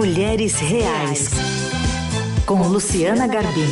Mulheres 0.00 0.58
Reais, 0.58 1.28
com 2.46 2.54
Luciana 2.66 3.26
Garbim. 3.26 3.68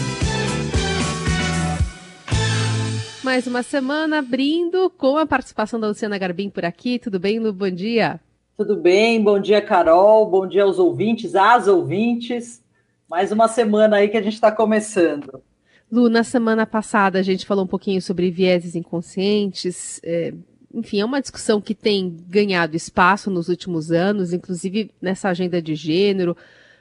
Mais 3.24 3.46
uma 3.46 3.62
semana 3.62 4.18
abrindo 4.18 4.90
com 4.90 5.16
a 5.16 5.24
participação 5.24 5.80
da 5.80 5.88
Luciana 5.88 6.18
Garbim 6.18 6.50
por 6.50 6.66
aqui. 6.66 6.98
Tudo 6.98 7.18
bem, 7.18 7.38
Lu? 7.38 7.50
Bom 7.50 7.70
dia. 7.70 8.20
Tudo 8.58 8.76
bem, 8.76 9.24
bom 9.24 9.40
dia, 9.40 9.62
Carol. 9.62 10.28
Bom 10.28 10.46
dia 10.46 10.64
aos 10.64 10.78
ouvintes, 10.78 11.34
às 11.34 11.66
ouvintes. 11.66 12.62
Mais 13.08 13.32
uma 13.32 13.48
semana 13.48 13.96
aí 13.96 14.08
que 14.08 14.18
a 14.18 14.22
gente 14.22 14.34
está 14.34 14.52
começando. 14.52 15.42
Lu, 15.90 16.10
na 16.10 16.24
semana 16.24 16.66
passada 16.66 17.18
a 17.18 17.22
gente 17.22 17.46
falou 17.46 17.64
um 17.64 17.68
pouquinho 17.68 18.02
sobre 18.02 18.30
vieses 18.30 18.74
inconscientes. 18.74 19.98
É, 20.04 20.34
enfim, 20.72 21.00
é 21.00 21.04
uma 21.04 21.20
discussão 21.20 21.60
que 21.60 21.74
tem 21.74 22.16
ganhado 22.28 22.76
espaço 22.76 23.30
nos 23.30 23.48
últimos 23.48 23.90
anos, 23.90 24.32
inclusive 24.32 24.90
nessa 25.00 25.28
agenda 25.30 25.60
de 25.62 25.74
gênero. 25.74 26.36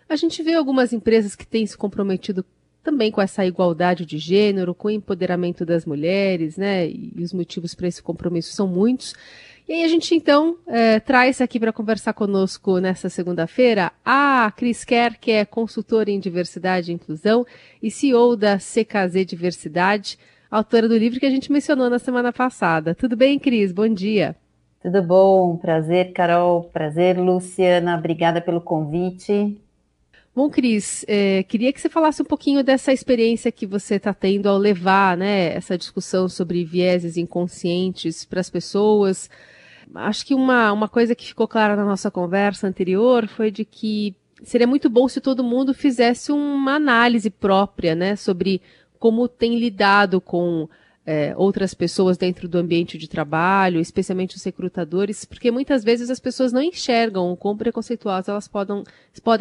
A 0.10 0.16
gente 0.16 0.42
vê 0.44 0.54
algumas 0.54 0.94
empresas 0.94 1.36
que 1.36 1.46
têm 1.46 1.66
se 1.66 1.78
comprometido 1.78 2.46
também 2.84 3.12
com 3.12 3.22
essa 3.22 3.46
igualdade 3.46 4.06
de 4.06 4.18
gênero, 4.18 4.74
com 4.74 4.88
o 4.88 4.92
empoderamento 4.92 5.66
das 5.66 5.86
mulheres, 5.86 6.56
né? 6.56 6.88
E 6.88 7.14
os 7.20 7.34
motivos 7.34 7.76
para 7.76 7.88
esse 7.88 8.02
compromisso 8.02 8.54
são 8.54 8.68
muitos. 8.68 9.14
E 9.68 9.74
aí 9.74 9.84
a 9.84 9.88
gente 9.90 10.16
então 10.16 10.58
é, 10.66 10.98
traz 10.98 11.42
aqui 11.42 11.60
para 11.60 11.74
conversar 11.74 12.14
conosco 12.14 12.80
nessa 12.80 13.10
segunda-feira 13.10 13.92
a 14.06 14.50
Cris 14.56 14.86
Kerr, 14.86 15.18
que 15.20 15.32
é 15.32 15.44
consultora 15.44 16.10
em 16.10 16.20
diversidade 16.22 16.90
e 16.90 16.96
inclusão 16.96 17.46
e 17.84 17.92
CEO 17.92 18.38
da 18.38 18.58
CKZ 18.58 19.26
Diversidade 19.26 20.18
autora 20.50 20.88
do 20.88 20.98
livro 20.98 21.20
que 21.20 21.26
a 21.26 21.30
gente 21.30 21.52
mencionou 21.52 21.90
na 21.90 22.00
semana 22.00 22.32
passada. 22.32 22.96
Tudo 22.96 23.16
bem, 23.16 23.38
Cris? 23.38 23.72
Bom 23.72 23.88
dia. 23.88 24.36
Tudo 24.82 25.02
bom, 25.04 25.58
prazer, 25.58 26.14
Carol, 26.14 26.64
prazer, 26.66 27.18
Luciana, 27.18 27.98
obrigada 27.98 28.40
pelo 28.40 28.62
convite. 28.62 29.60
Bom, 30.36 30.52
Cris, 30.52 31.04
é, 31.08 31.42
queria 31.44 31.74
que 31.74 31.82
você 31.82 31.90
falasse 31.90 32.22
um 32.22 32.26
pouquinho 32.26 32.64
dessa 32.64 32.94
experiência 32.94 33.52
que 33.52 33.66
você 33.66 33.96
está 33.96 34.14
tendo 34.14 34.48
ao 34.48 34.56
levar 34.56 35.18
né, 35.18 35.52
essa 35.56 35.76
discussão 35.76 36.30
sobre 36.30 36.64
vieses 36.64 37.18
inconscientes 37.18 38.24
para 38.24 38.40
as 38.40 38.50
pessoas. 38.50 39.32
Acho 39.96 40.24
que 40.24 40.36
uma, 40.36 40.72
uma 40.72 40.88
coisa 40.88 41.16
que 41.16 41.26
ficou 41.26 41.48
clara 41.48 41.76
na 41.76 41.84
nossa 41.84 42.12
conversa 42.12 42.68
anterior 42.68 43.28
foi 43.28 43.50
de 43.50 43.66
que 43.66 44.16
seria 44.44 44.68
muito 44.68 44.92
bom 44.92 45.08
se 45.08 45.20
todo 45.20 45.44
mundo 45.44 45.74
fizesse 45.74 46.32
uma 46.32 46.76
análise 46.76 47.32
própria 47.32 47.96
né, 47.96 48.16
sobre 48.16 48.62
como 49.00 49.28
tem 49.28 49.58
lidado 49.58 50.20
com 50.20 50.68
é, 51.08 51.34
outras 51.38 51.74
pessoas 51.74 52.18
dentro 52.18 52.50
do 52.50 52.58
ambiente 52.58 52.98
de 52.98 53.08
trabalho, 53.08 53.80
especialmente 53.80 54.36
os 54.36 54.44
recrutadores, 54.44 55.24
porque 55.24 55.50
muitas 55.50 55.82
vezes 55.82 56.10
as 56.10 56.20
pessoas 56.20 56.52
não 56.52 56.62
enxergam 56.62 57.32
o 57.32 57.38
quão 57.38 57.56
preconceituosas 57.56 58.28
elas 58.28 58.48
podem, 58.48 58.84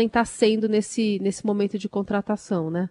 estar 0.06 0.24
sendo 0.24 0.68
nesse, 0.68 1.18
nesse 1.20 1.44
momento 1.44 1.76
de 1.76 1.88
contratação, 1.88 2.70
né? 2.70 2.88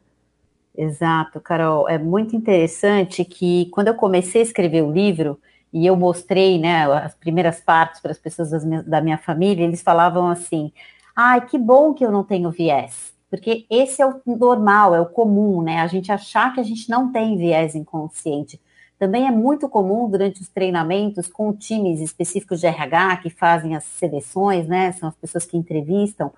Exato, 0.77 1.39
Carol. 1.39 1.87
É 1.87 1.97
muito 1.97 2.35
interessante 2.35 3.23
que 3.23 3.67
quando 3.67 3.87
eu 3.87 3.95
comecei 3.95 4.41
a 4.41 4.43
escrever 4.43 4.83
o 4.83 4.91
livro 4.91 5.39
e 5.71 5.85
eu 5.85 5.95
mostrei 5.95 6.59
né, 6.59 6.83
as 6.91 7.15
primeiras 7.15 7.61
partes 7.61 8.01
para 8.01 8.11
as 8.11 8.19
pessoas 8.19 8.49
da 8.83 8.99
minha 8.99 9.17
família, 9.17 9.63
eles 9.63 9.81
falavam 9.81 10.27
assim: 10.27 10.73
ai, 11.15 11.47
que 11.47 11.57
bom 11.57 11.93
que 11.93 12.05
eu 12.05 12.11
não 12.11 12.25
tenho 12.25 12.51
viés 12.51 13.14
porque 13.35 13.65
esse 13.69 14.01
é 14.01 14.05
o 14.05 14.21
normal, 14.25 14.95
é 14.95 15.01
o 15.01 15.05
comum, 15.05 15.61
né? 15.61 15.81
A 15.81 15.87
gente 15.87 16.11
achar 16.11 16.53
que 16.53 16.59
a 16.59 16.63
gente 16.63 16.89
não 16.89 17.11
tem 17.11 17.37
viés 17.37 17.75
inconsciente. 17.75 18.59
Também 18.97 19.27
é 19.27 19.31
muito 19.31 19.67
comum 19.67 20.09
durante 20.09 20.41
os 20.41 20.47
treinamentos 20.47 21.27
com 21.27 21.51
times 21.51 21.99
específicos 21.99 22.61
de 22.61 22.67
RH 22.67 23.17
que 23.17 23.29
fazem 23.29 23.75
as 23.75 23.83
seleções, 23.83 24.67
né? 24.67 24.93
São 24.93 25.09
as 25.09 25.15
pessoas 25.15 25.45
que 25.45 25.57
entrevistam, 25.57 26.31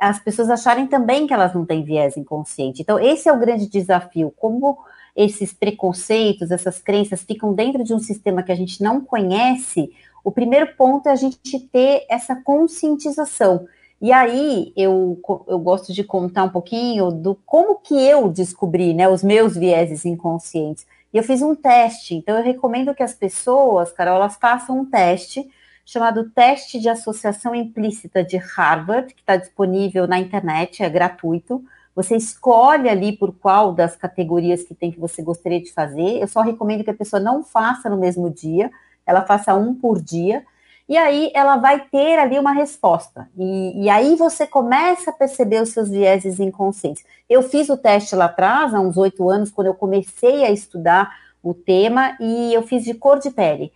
as 0.00 0.18
pessoas 0.18 0.48
acharem 0.48 0.86
também 0.86 1.26
que 1.26 1.34
elas 1.34 1.52
não 1.54 1.64
têm 1.64 1.82
viés 1.82 2.16
inconsciente. 2.16 2.82
Então, 2.82 2.98
esse 2.98 3.28
é 3.28 3.32
o 3.32 3.38
grande 3.38 3.68
desafio, 3.68 4.32
como 4.36 4.78
esses 5.16 5.52
preconceitos, 5.52 6.50
essas 6.50 6.80
crenças 6.80 7.22
ficam 7.22 7.52
dentro 7.52 7.82
de 7.84 7.94
um 7.94 7.98
sistema 7.98 8.42
que 8.42 8.52
a 8.52 8.56
gente 8.56 8.82
não 8.82 9.00
conhece. 9.00 9.90
O 10.24 10.30
primeiro 10.30 10.74
ponto 10.76 11.08
é 11.08 11.12
a 11.12 11.16
gente 11.16 11.60
ter 11.68 12.06
essa 12.08 12.34
conscientização 12.36 13.66
e 14.04 14.12
aí 14.12 14.70
eu, 14.76 15.18
eu 15.48 15.58
gosto 15.58 15.90
de 15.90 16.04
contar 16.04 16.44
um 16.44 16.50
pouquinho 16.50 17.10
do 17.10 17.34
como 17.46 17.76
que 17.76 17.94
eu 17.94 18.28
descobri 18.28 18.92
né, 18.92 19.08
os 19.08 19.24
meus 19.24 19.56
vieses 19.56 20.04
inconscientes. 20.04 20.86
E 21.10 21.16
eu 21.16 21.22
fiz 21.22 21.40
um 21.40 21.54
teste, 21.54 22.14
então 22.14 22.36
eu 22.36 22.44
recomendo 22.44 22.94
que 22.94 23.02
as 23.02 23.14
pessoas, 23.14 23.90
Carol, 23.92 24.16
elas 24.16 24.36
façam 24.36 24.78
um 24.78 24.84
teste 24.84 25.50
chamado 25.86 26.28
Teste 26.28 26.78
de 26.78 26.90
Associação 26.90 27.54
Implícita 27.54 28.22
de 28.22 28.36
Harvard, 28.36 29.14
que 29.14 29.22
está 29.22 29.36
disponível 29.36 30.06
na 30.06 30.18
internet, 30.18 30.82
é 30.82 30.90
gratuito. 30.90 31.64
Você 31.96 32.14
escolhe 32.14 32.90
ali 32.90 33.16
por 33.16 33.32
qual 33.32 33.72
das 33.72 33.96
categorias 33.96 34.64
que 34.64 34.74
tem 34.74 34.92
que 34.92 35.00
você 35.00 35.22
gostaria 35.22 35.62
de 35.62 35.72
fazer. 35.72 36.20
Eu 36.20 36.28
só 36.28 36.42
recomendo 36.42 36.84
que 36.84 36.90
a 36.90 36.94
pessoa 36.94 37.20
não 37.20 37.42
faça 37.42 37.88
no 37.88 37.96
mesmo 37.96 38.28
dia, 38.28 38.70
ela 39.06 39.22
faça 39.22 39.54
um 39.54 39.74
por 39.74 39.98
dia 39.98 40.44
e 40.88 40.96
aí 40.98 41.30
ela 41.34 41.56
vai 41.56 41.80
ter 41.88 42.18
ali 42.18 42.38
uma 42.38 42.52
resposta. 42.52 43.28
E, 43.36 43.84
e, 43.84 43.88
aí 43.88 44.16
você 44.16 44.46
começa 44.46 45.10
a 45.10 45.14
perceber 45.14 45.62
os 45.62 45.70
seus 45.70 45.88
vieses 45.88 46.38
inconscientes. 46.38 47.04
Eu 47.28 47.42
fiz 47.42 47.70
o 47.70 47.76
teste 47.76 48.14
lá 48.14 48.26
atrás, 48.26 48.74
há 48.74 48.80
uns 48.80 48.96
oito 48.98 49.28
anos, 49.30 49.50
quando 49.50 49.68
eu 49.68 49.74
comecei 49.74 50.44
a 50.44 50.50
estudar 50.50 51.10
o 51.42 51.54
tema, 51.54 52.16
e 52.20 52.52
eu 52.52 52.62
fiz 52.62 52.84
de 52.84 52.94
cor 52.94 53.18
de 53.18 53.30
pele. 53.30 53.72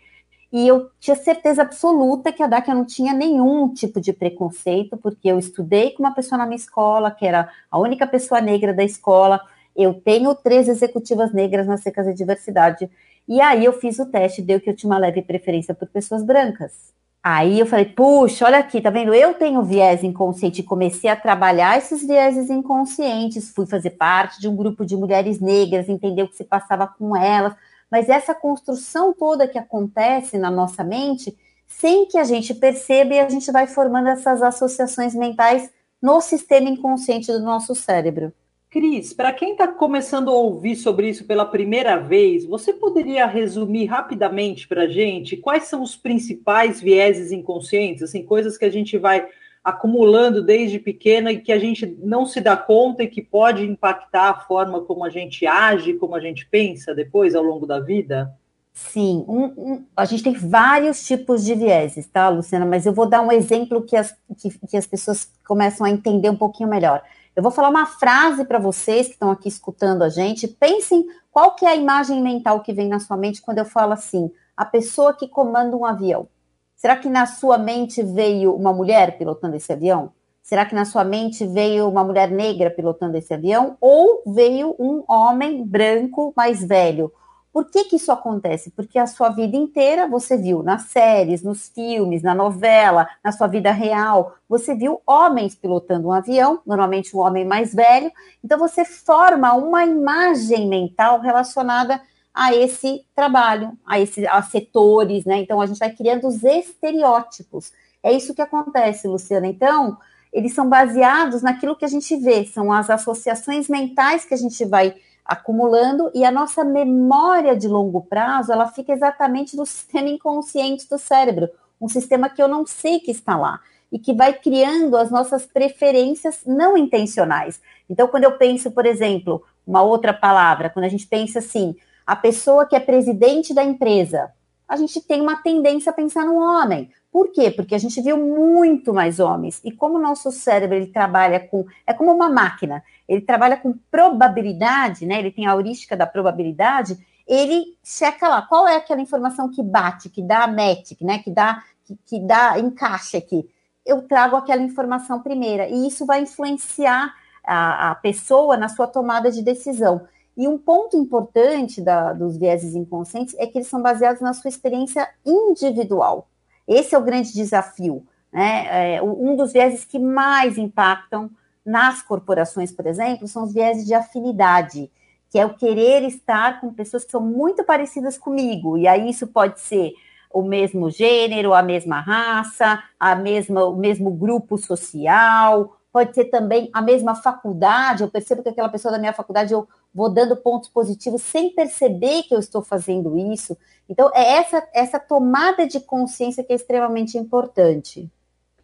E 0.53 0.67
eu 0.67 0.91
tinha 0.99 1.17
certeza 1.17 1.63
absoluta 1.63 2.33
que 2.33 2.43
a 2.43 2.47
DAC 2.47 2.69
não 2.69 2.85
tinha 2.85 3.13
nenhum 3.15 3.73
tipo 3.73 4.01
de 4.01 4.13
preconceito, 4.13 4.97
porque 4.97 5.29
eu 5.29 5.39
estudei 5.39 5.91
com 5.93 6.03
uma 6.03 6.15
pessoa 6.15 6.39
na 6.39 6.47
minha 6.47 6.57
escola, 6.57 7.11
que 7.11 7.27
era 7.27 7.51
a 7.71 7.79
única 7.79 8.07
pessoa 8.07 8.41
negra 8.41 8.73
da 8.75 8.85
escola. 8.85 9.41
Eu 9.77 9.95
tenho 9.95 10.35
três 10.35 10.69
executivas 10.69 11.33
negras 11.33 11.67
na 11.67 11.77
Secas 11.79 12.07
de 12.07 12.15
Diversidade. 12.15 12.91
E 13.27 13.41
aí 13.41 13.65
eu 13.65 13.73
fiz 13.75 13.99
o 13.99 14.07
teste, 14.07 14.43
deu 14.43 14.61
que 14.61 14.71
eu 14.71 14.77
tinha 14.77 14.91
uma 14.91 14.99
leve 14.99 15.23
preferência 15.23 15.75
por 15.75 15.89
pessoas 15.89 16.23
brancas. 16.23 16.98
Aí 17.23 17.59
eu 17.59 17.67
falei, 17.67 17.84
puxa, 17.84 18.47
olha 18.47 18.59
aqui, 18.59 18.81
tá 18.81 18.91
vendo? 18.91 19.12
Eu 19.12 19.34
tenho 19.34 19.62
viés 19.62 20.05
inconsciente 20.05 20.61
e 20.61 20.65
comecei 20.65 21.11
a 21.11 21.17
trabalhar 21.17 21.77
esses 21.77 22.06
vieses 22.06 22.49
inconscientes, 22.49 23.51
fui 23.51 23.67
fazer 23.67 23.91
parte 23.91 24.41
de 24.41 24.49
um 24.49 24.56
grupo 24.56 24.84
de 24.84 24.97
mulheres 24.97 25.41
negras, 25.41 25.89
entender 25.89 26.23
o 26.23 26.29
que 26.29 26.37
se 26.37 26.45
passava 26.45 26.87
com 26.87 27.17
elas, 27.17 27.55
mas 27.91 28.09
essa 28.09 28.34
construção 28.34 29.12
toda 29.12 29.49
que 29.49 29.59
acontece 29.59 30.39
na 30.39 30.51
nossa 30.51 30.84
mente, 30.84 31.37
sem 31.67 32.06
que 32.06 32.19
a 32.19 32.25
gente 32.25 32.55
perceba, 32.55 33.15
e 33.15 33.21
a 33.21 33.29
gente 33.29 33.50
vai 33.50 33.67
formando 33.67 34.09
essas 34.09 34.43
associações 34.43 35.15
mentais 35.15 35.71
no 36.00 36.21
sistema 36.21 36.69
inconsciente 36.69 37.31
do 37.33 37.41
nosso 37.41 37.75
cérebro. 37.75 38.33
Cris, 38.78 39.12
para 39.12 39.33
quem 39.33 39.53
está 39.53 39.66
começando 39.66 40.31
a 40.31 40.34
ouvir 40.34 40.77
sobre 40.77 41.09
isso 41.09 41.25
pela 41.25 41.44
primeira 41.44 41.97
vez, 41.97 42.44
você 42.44 42.72
poderia 42.72 43.27
resumir 43.27 43.87
rapidamente 43.87 44.69
para 44.69 44.83
a 44.83 44.87
gente 44.87 45.37
quais 45.37 45.65
são 45.65 45.83
os 45.83 45.97
principais 45.97 46.81
vieses 46.81 47.33
inconscientes, 47.33 48.05
assim, 48.05 48.22
coisas 48.22 48.56
que 48.56 48.65
a 48.65 48.71
gente 48.71 48.97
vai 48.97 49.27
acumulando 49.65 50.41
desde 50.44 50.78
pequena 50.78 51.33
e 51.33 51.41
que 51.41 51.50
a 51.50 51.59
gente 51.59 51.99
não 52.00 52.25
se 52.25 52.41
dá 52.41 52.56
conta 52.56 53.03
e 53.03 53.09
que 53.09 53.21
pode 53.21 53.65
impactar 53.65 54.31
a 54.31 54.38
forma 54.38 54.81
como 54.83 55.05
a 55.05 55.11
gente 55.11 55.44
age, 55.44 55.94
como 55.94 56.15
a 56.15 56.21
gente 56.21 56.47
pensa 56.47 56.94
depois 56.94 57.34
ao 57.34 57.43
longo 57.43 57.67
da 57.67 57.81
vida? 57.81 58.33
Sim, 58.72 59.25
um, 59.27 59.44
um, 59.56 59.84
a 59.97 60.05
gente 60.05 60.22
tem 60.22 60.34
vários 60.34 61.05
tipos 61.05 61.44
de 61.44 61.53
vieses, 61.56 62.06
tá, 62.06 62.28
Luciana? 62.28 62.65
Mas 62.65 62.87
eu 62.87 62.93
vou 62.93 63.09
dar 63.09 63.22
um 63.22 63.33
exemplo 63.33 63.83
que 63.83 63.97
as, 63.97 64.17
que, 64.41 64.56
que 64.69 64.77
as 64.77 64.87
pessoas 64.87 65.28
começam 65.44 65.84
a 65.84 65.91
entender 65.91 66.31
um 66.31 66.37
pouquinho 66.37 66.71
melhor. 66.71 67.03
Eu 67.38 67.43
vou 67.43 67.53
falar 67.53 67.69
uma 67.69 67.87
frase 67.87 68.44
para 68.44 68.59
vocês 68.59 69.06
que 69.06 69.12
estão 69.12 69.31
aqui 69.31 69.47
escutando 69.47 70.03
a 70.03 70.09
gente. 70.09 70.49
Pensem 70.49 71.06
qual 71.31 71.54
que 71.54 71.65
é 71.65 71.69
a 71.69 71.76
imagem 71.76 72.21
mental 72.21 72.62
que 72.62 72.72
vem 72.72 72.88
na 72.88 72.99
sua 72.99 73.16
mente 73.16 73.41
quando 73.41 73.59
eu 73.59 73.65
falo 73.65 73.93
assim, 73.93 74.28
a 74.56 74.65
pessoa 74.65 75.15
que 75.15 75.28
comanda 75.28 75.76
um 75.76 75.84
avião. 75.84 76.26
Será 76.75 76.97
que 76.97 77.09
na 77.09 77.26
sua 77.26 77.56
mente 77.56 78.03
veio 78.03 78.53
uma 78.56 78.72
mulher 78.72 79.16
pilotando 79.16 79.54
esse 79.54 79.72
avião? 79.72 80.10
Será 80.43 80.66
que 80.66 80.75
na 80.75 80.85
sua 80.85 81.05
mente 81.05 81.46
veio 81.46 81.88
uma 81.88 82.02
mulher 82.02 82.29
negra 82.29 82.70
pilotando 82.70 83.17
esse 83.17 83.32
avião? 83.32 83.76
Ou 83.81 84.20
veio 84.26 84.75
um 84.76 85.05
homem 85.06 85.64
branco 85.64 86.32
mais 86.37 86.64
velho? 86.64 87.12
Por 87.58 87.69
que, 87.72 87.87
que 87.87 87.96
isso 87.96 88.12
acontece? 88.12 88.70
Porque 88.70 89.00
a 89.00 89.06
sua 89.08 89.31
vida 89.31 89.56
inteira 89.56 90.06
você 90.06 90.37
viu 90.37 90.62
nas 90.62 90.82
séries, 90.82 91.43
nos 91.43 91.69
filmes, 91.69 92.22
na 92.22 92.32
novela, 92.32 93.08
na 93.25 93.32
sua 93.32 93.49
vida 93.49 93.72
real, 93.72 94.37
você 94.49 94.76
viu 94.76 95.02
homens 95.05 95.56
pilotando 95.56 96.06
um 96.06 96.12
avião, 96.12 96.60
normalmente 96.64 97.16
um 97.16 97.19
homem 97.19 97.44
mais 97.44 97.75
velho, 97.75 98.12
então 98.44 98.56
você 98.60 98.84
forma 98.84 99.55
uma 99.55 99.84
imagem 99.84 100.69
mental 100.69 101.19
relacionada 101.19 102.00
a 102.32 102.55
esse 102.55 103.05
trabalho, 103.12 103.76
a 103.84 103.99
esses 103.99 104.25
a 104.26 104.40
setores, 104.40 105.25
né? 105.25 105.38
Então 105.38 105.60
a 105.60 105.66
gente 105.66 105.81
vai 105.81 105.90
criando 105.90 106.28
os 106.28 106.44
estereótipos. 106.44 107.72
É 108.05 108.12
isso 108.12 108.37
que 108.37 108.40
acontece, 108.40 109.08
Luciana. 109.08 109.49
Então, 109.49 109.99
eles 110.32 110.55
são 110.55 110.69
baseados 110.69 111.43
naquilo 111.43 111.75
que 111.75 111.84
a 111.84 111.88
gente 111.88 112.14
vê, 112.19 112.44
são 112.44 112.72
as 112.72 112.88
associações 112.88 113.69
mentais 113.69 114.25
que 114.25 114.34
a 114.34 114.38
gente 114.38 114.64
vai 114.64 114.94
acumulando 115.29 116.11
e 116.15 116.25
a 116.25 116.31
nossa 116.31 116.65
memória 116.65 117.55
de 117.55 117.69
longo 117.69 118.01
prazo, 118.01 118.51
ela 118.51 118.67
fica 118.69 118.95
exatamente 118.95 119.55
no 119.55 119.65
sistema 119.67 120.09
inconsciente 120.09 120.89
do 120.89 120.99
cérebro, 120.99 121.51
um 121.79 121.87
sistema 121.89 122.31
que 122.31 122.43
eu 122.43 122.49
não 122.49 122.67
sei 122.67 122.99
que 122.99 123.11
está 123.11 123.37
lá. 123.37 123.61
e 123.91 123.99
que 123.99 124.13
vai 124.13 124.35
criando 124.35 124.99
as 124.99 125.11
nossas 125.11 125.47
preferências 125.47 126.43
não 126.45 126.77
intencionais. 126.77 127.59
Então, 127.89 128.07
quando 128.07 128.25
eu 128.25 128.37
penso, 128.37 128.71
por 128.71 128.85
exemplo, 128.85 129.43
uma 129.67 129.81
outra 129.81 130.13
palavra, 130.13 130.69
quando 130.69 130.85
a 130.85 130.91
gente 130.91 131.07
pensa 131.07 131.39
assim, 131.39 131.75
a 132.07 132.15
pessoa 132.15 132.67
que 132.67 132.77
é 132.77 132.81
presidente 132.81 133.55
da 133.55 133.65
empresa, 133.65 134.31
a 134.69 134.76
gente 134.76 135.00
tem 135.00 135.20
uma 135.20 135.37
tendência 135.37 135.91
a 135.91 135.94
pensar 135.94 136.25
no 136.25 136.37
homem. 136.37 136.91
Por 137.11 137.32
quê? 137.32 137.50
Porque 137.50 137.75
a 137.75 137.79
gente 137.79 138.00
viu 138.03 138.19
muito 138.19 138.93
mais 138.93 139.19
homens. 139.19 139.61
E 139.65 139.73
como 139.73 139.97
o 139.97 140.00
nosso 140.00 140.31
cérebro 140.31 140.76
ele 140.76 140.88
trabalha 140.88 141.41
com. 141.41 141.65
É 141.87 141.94
como 141.94 142.12
uma 142.12 142.29
máquina, 142.29 142.85
ele 143.09 143.23
trabalha 143.23 143.56
com 143.56 143.73
probabilidade, 143.91 145.06
né? 145.06 145.19
Ele 145.19 145.31
tem 145.31 145.47
a 145.47 145.53
heurística 145.53 145.97
da 145.97 146.06
probabilidade, 146.06 146.99
ele 147.26 147.76
checa 147.82 148.29
lá 148.29 148.43
qual 148.43 148.69
é 148.69 148.76
aquela 148.76 149.00
informação 149.00 149.50
que 149.50 149.62
bate, 149.62 150.11
que 150.11 150.23
dá 150.23 150.47
match, 150.47 150.93
né? 151.00 151.19
Que 151.19 151.31
dá, 151.31 151.62
que, 151.85 151.99
que 152.06 152.20
dá 152.20 152.59
encaixe 152.59 153.17
aqui. 153.17 153.49
Eu 153.87 154.03
trago 154.03 154.37
aquela 154.37 154.62
informação 154.62 155.23
primeira. 155.23 155.67
E 155.67 155.87
isso 155.88 156.05
vai 156.05 156.20
influenciar 156.20 157.15
a, 157.43 157.93
a 157.93 157.94
pessoa 157.94 158.59
na 158.59 158.69
sua 158.69 158.87
tomada 158.87 159.31
de 159.31 159.43
decisão. 159.43 160.06
E 160.38 160.46
um 160.46 160.56
ponto 160.56 160.96
importante 160.96 161.82
da, 161.82 162.12
dos 162.12 162.37
vieses 162.37 162.76
inconscientes 162.76 163.35
é 163.38 163.46
que 163.49 163.58
eles 163.58 163.67
são 163.67 163.82
baseados 163.82 164.23
na 164.23 164.32
sua 164.32 164.49
experiência 164.49 165.08
individual. 165.26 166.29
Esse 166.67 166.94
é 166.94 166.99
o 166.99 167.02
grande 167.02 167.32
desafio. 167.32 168.06
Né? 168.32 168.94
É, 168.94 169.02
um 169.02 169.35
dos 169.35 169.52
vieses 169.52 169.85
que 169.85 169.99
mais 169.99 170.56
impactam 170.56 171.29
nas 171.67 172.02
corporações, 172.02 172.70
por 172.70 172.87
exemplo, 172.87 173.26
são 173.26 173.43
os 173.43 173.52
vieses 173.52 173.85
de 173.85 173.94
afinidade, 173.94 174.88
que 175.29 175.40
é 175.40 175.44
o 175.44 175.55
querer 175.55 176.05
estar 176.05 176.61
com 176.61 176.73
pessoas 176.73 177.05
que 177.05 177.11
são 177.11 177.20
muito 177.20 177.64
parecidas 177.64 178.17
comigo. 178.17 178.79
E 178.79 178.87
aí 178.87 179.11
isso 179.11 179.26
pode 179.26 179.61
ser 179.61 179.93
o 180.32 180.43
mesmo 180.43 180.88
gênero, 180.88 181.52
a 181.52 181.62
mesma 181.62 182.00
raça, 182.00 182.81
a 183.00 183.17
mesma, 183.17 183.64
o 183.64 183.76
mesmo 183.76 184.12
grupo 184.12 184.56
social, 184.56 185.76
pode 185.93 186.14
ser 186.14 186.26
também 186.26 186.70
a 186.73 186.81
mesma 186.81 187.17
faculdade. 187.17 188.05
Eu 188.05 188.11
percebo 188.11 188.43
que 188.43 188.50
aquela 188.50 188.69
pessoa 188.69 188.93
da 188.93 188.99
minha 188.99 189.12
faculdade 189.12 189.52
eu 189.52 189.67
vou 189.94 190.12
dando 190.12 190.37
pontos 190.37 190.69
positivos 190.69 191.23
sem 191.23 191.55
perceber 191.55 192.23
que 192.25 192.35
eu 192.35 192.38
estou 192.38 192.62
fazendo 192.62 193.17
isso. 193.32 193.56
Então, 193.88 194.11
é 194.14 194.38
essa, 194.38 194.69
essa 194.75 195.00
tomada 195.00 195.67
de 195.67 195.81
consciência 195.81 196.44
que 196.44 196.52
é 196.52 196.56
extremamente 196.56 197.17
importante. 197.17 198.11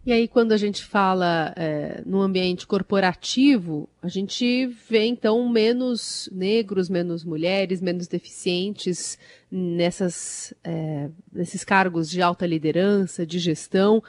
E 0.06 0.12
aí, 0.12 0.28
quando 0.28 0.52
a 0.52 0.58
gente 0.58 0.84
fala 0.84 1.54
é, 1.56 2.02
no 2.04 2.20
ambiente 2.20 2.66
corporativo, 2.66 3.88
a 4.02 4.08
gente 4.08 4.66
vê 4.66 5.06
então 5.06 5.48
menos 5.48 6.28
negros, 6.30 6.90
menos 6.90 7.24
mulheres, 7.24 7.80
menos 7.80 8.06
deficientes 8.06 9.18
nessas, 9.50 10.52
é, 10.62 11.08
nesses 11.32 11.64
cargos 11.64 12.10
de 12.10 12.20
alta 12.20 12.46
liderança, 12.46 13.24
de 13.24 13.38
gestão. 13.38 14.02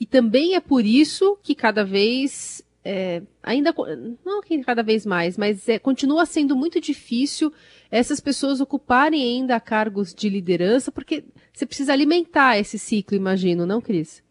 E 0.00 0.06
também 0.06 0.54
é 0.54 0.60
por 0.60 0.86
isso 0.86 1.36
que 1.42 1.54
cada 1.54 1.84
vez 1.84 2.64
é, 2.84 3.22
ainda 3.42 3.74
não 4.24 4.42
que 4.42 4.62
cada 4.64 4.82
vez 4.82 5.06
mais, 5.06 5.36
mas 5.36 5.68
é, 5.68 5.78
continua 5.78 6.26
sendo 6.26 6.56
muito 6.56 6.80
difícil 6.80 7.52
essas 7.90 8.18
pessoas 8.20 8.60
ocuparem 8.60 9.22
ainda 9.22 9.60
cargos 9.60 10.14
de 10.14 10.28
liderança, 10.28 10.90
porque 10.90 11.24
você 11.52 11.64
precisa 11.66 11.92
alimentar 11.92 12.58
esse 12.58 12.78
ciclo, 12.78 13.16
imagino, 13.16 13.66
não, 13.66 13.80
Cris? 13.80 14.22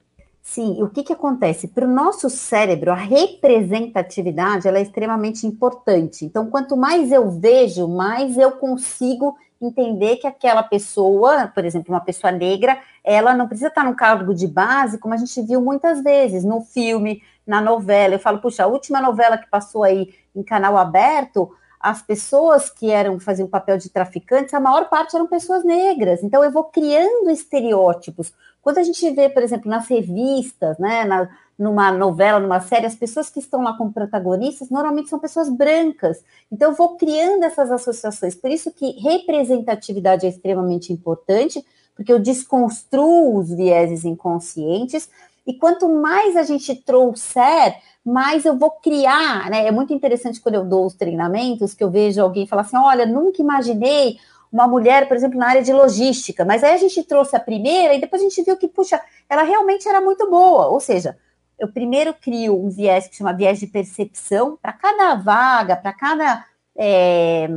Sim, 0.42 0.82
o 0.82 0.90
que, 0.90 1.04
que 1.04 1.14
acontece? 1.14 1.68
Para 1.68 1.88
o 1.88 1.94
nosso 1.94 2.30
cérebro, 2.30 2.92
a 2.92 2.96
representatividade 2.96 4.68
ela 4.68 4.80
é 4.80 4.82
extremamente 4.82 5.46
importante. 5.46 6.26
Então, 6.26 6.50
quanto 6.50 6.76
mais 6.76 7.12
eu 7.12 7.30
vejo, 7.30 7.88
mais 7.88 8.38
eu 8.38 8.52
consigo 8.54 9.38
entender 9.62 10.18
que 10.18 10.26
aquela 10.26 10.64
pessoa, 10.64 11.48
por 11.48 11.64
exemplo, 11.64 11.94
uma 11.94 12.02
pessoa 12.02 12.32
negra, 12.32 12.80
ela 13.04 13.36
não 13.36 13.48
precisa 13.48 13.68
estar 13.68 13.86
no 13.86 13.96
cargo 13.96 14.34
de 14.34 14.48
base, 14.48 14.98
como 14.98 15.14
a 15.14 15.18
gente 15.18 15.40
viu 15.44 15.62
muitas 15.62 16.04
vezes 16.04 16.44
no 16.44 16.62
filme, 16.62 17.22
na 17.52 17.60
novela. 17.60 18.16
Eu 18.16 18.20
falo, 18.20 18.40
puxa, 18.40 18.64
a 18.64 18.68
última 18.68 19.02
novela 19.02 19.38
que 19.38 19.50
passou 19.50 19.84
aí 19.84 20.14
em 20.34 20.42
canal 20.42 20.78
aberto, 20.78 21.52
as 21.78 22.02
pessoas 22.02 22.70
que 22.70 22.90
eram 22.90 23.20
faziam 23.20 23.46
papel 23.46 23.78
de 23.78 23.90
traficantes, 23.90 24.54
a 24.54 24.60
maior 24.60 24.88
parte 24.88 25.16
eram 25.16 25.28
pessoas 25.28 25.66
negras. 25.66 26.24
Então 26.24 26.42
eu 26.42 26.50
vou 26.50 26.64
criando 26.64 27.30
estereótipos. 27.30 28.32
Quando 28.62 28.78
a 28.78 28.84
gente 28.84 29.10
vê, 29.12 29.28
por 29.28 29.44
exemplo, 29.44 29.70
nas 29.70 29.88
revistas, 29.88 30.78
né, 30.78 31.04
na, 31.04 31.28
numa 31.60 31.92
novela, 31.92 32.40
numa 32.40 32.62
série, 32.62 32.86
as 32.86 32.96
pessoas 32.96 33.30
que 33.30 33.40
estão 33.40 33.62
lá 33.62 33.74
como 33.74 33.92
protagonistas 33.92 34.70
normalmente 34.70 35.10
são 35.10 35.20
pessoas 35.20 35.50
brancas. 35.50 36.24
Então 36.50 36.70
eu 36.70 36.76
vou 36.76 36.96
criando 36.96 37.44
essas 37.44 37.70
associações. 37.70 38.34
Por 38.34 38.50
isso 38.50 38.72
que 38.72 38.92
representatividade 39.02 40.26
é 40.26 40.30
extremamente 40.30 40.94
importante, 40.94 41.66
porque 41.96 42.14
eu 42.14 42.20
desconstruo 42.20 43.38
os 43.38 43.50
vieses 43.50 44.06
inconscientes. 44.06 45.10
E 45.46 45.54
quanto 45.54 45.90
mais 45.90 46.36
a 46.36 46.44
gente 46.44 46.76
trouxer 46.76 47.76
mais 48.04 48.46
eu 48.46 48.58
vou 48.58 48.72
criar, 48.72 49.50
né? 49.50 49.68
É 49.68 49.72
muito 49.72 49.94
interessante 49.94 50.42
quando 50.42 50.56
eu 50.56 50.66
dou 50.66 50.86
os 50.86 50.96
treinamentos 50.96 51.74
que 51.74 51.84
eu 51.84 51.92
vejo 51.92 52.22
alguém 52.22 52.48
falar 52.48 52.64
assim: 52.64 52.78
olha, 52.78 53.06
nunca 53.06 53.42
imaginei 53.42 54.18
uma 54.52 54.68
mulher, 54.68 55.08
por 55.08 55.16
exemplo, 55.16 55.40
na 55.40 55.48
área 55.48 55.64
de 55.64 55.72
logística, 55.72 56.44
mas 56.44 56.64
aí 56.64 56.74
a 56.74 56.78
gente 56.78 57.04
trouxe 57.04 57.36
a 57.36 57.40
primeira 57.40 57.94
e 57.94 58.02
depois 58.02 58.22
a 58.22 58.26
gente 58.26 58.44
viu 58.44 58.58
que, 58.58 58.68
puxa, 58.68 59.00
ela 59.30 59.44
realmente 59.44 59.88
era 59.88 60.02
muito 60.02 60.30
boa. 60.30 60.68
Ou 60.68 60.80
seja, 60.80 61.18
eu 61.58 61.72
primeiro 61.72 62.14
crio 62.14 62.60
um 62.60 62.70
viés 62.70 63.08
que 63.08 63.16
chama 63.16 63.34
viés 63.34 63.60
de 63.60 63.68
percepção 63.68 64.58
para 64.62 64.74
cada 64.74 65.16
vaga, 65.16 65.76
para 65.76 65.94
cada 65.94 66.46
é, 66.76 67.48